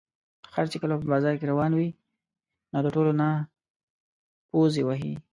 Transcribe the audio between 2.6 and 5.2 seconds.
نو د ټولو نه پوزې وهي.